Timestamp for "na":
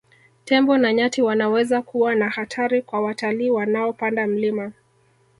0.77-0.93, 2.15-2.29